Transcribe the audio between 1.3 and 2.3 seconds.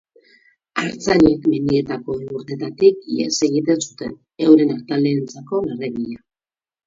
mendietako